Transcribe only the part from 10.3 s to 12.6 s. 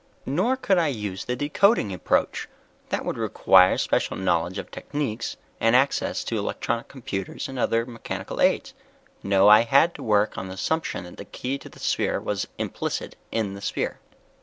on the assumption that the key to the sphere was